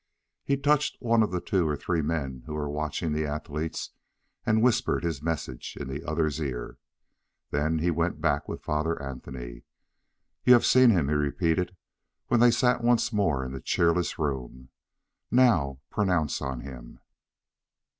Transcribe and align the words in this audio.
He 0.43 0.57
touched 0.57 0.97
one 0.99 1.21
of 1.21 1.29
the 1.29 1.39
two 1.39 1.67
or 1.67 1.75
three 1.77 2.01
men 2.01 2.41
who 2.47 2.55
were 2.55 2.67
watching 2.67 3.13
the 3.13 3.27
athletes, 3.27 3.91
and 4.47 4.63
whispered 4.63 5.03
his 5.03 5.21
message 5.21 5.77
in 5.79 5.87
the 5.87 6.03
other's 6.03 6.39
ear. 6.39 6.79
Then 7.51 7.77
he 7.77 7.91
went 7.91 8.19
back 8.19 8.49
with 8.49 8.63
Father 8.63 8.99
Anthony. 8.99 9.61
"You 10.43 10.53
have 10.53 10.65
seen 10.65 10.89
him," 10.89 11.07
he 11.07 11.13
repeated, 11.13 11.77
when 12.29 12.39
they 12.39 12.49
sat 12.49 12.83
once 12.83 13.13
more 13.13 13.45
in 13.45 13.51
the 13.51 13.61
cheerless 13.61 14.17
room. 14.17 14.69
"Now 15.29 15.77
pronounce 15.91 16.41
on 16.41 16.61
him." 16.61 16.99